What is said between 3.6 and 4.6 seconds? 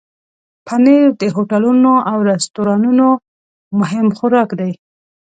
مهم خوراک